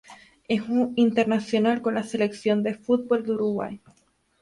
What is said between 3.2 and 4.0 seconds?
de Uruguay.